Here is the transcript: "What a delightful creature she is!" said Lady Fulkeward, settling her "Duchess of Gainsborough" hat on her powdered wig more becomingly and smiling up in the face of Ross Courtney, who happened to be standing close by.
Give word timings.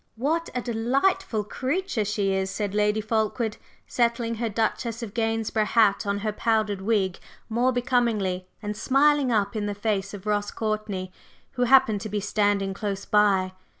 "What 0.15 0.49
a 0.55 0.63
delightful 0.63 1.43
creature 1.43 2.03
she 2.05 2.33
is!" 2.33 2.49
said 2.49 2.73
Lady 2.73 3.01
Fulkeward, 3.01 3.57
settling 3.85 4.33
her 4.41 4.49
"Duchess 4.49 5.03
of 5.03 5.13
Gainsborough" 5.13 5.63
hat 5.63 6.07
on 6.07 6.17
her 6.25 6.31
powdered 6.31 6.81
wig 6.81 7.19
more 7.49 7.71
becomingly 7.71 8.47
and 8.63 8.75
smiling 8.75 9.31
up 9.31 9.55
in 9.55 9.67
the 9.67 9.75
face 9.75 10.15
of 10.15 10.25
Ross 10.25 10.49
Courtney, 10.49 11.11
who 11.51 11.65
happened 11.65 12.01
to 12.01 12.09
be 12.09 12.19
standing 12.19 12.73
close 12.73 13.05
by. 13.05 13.53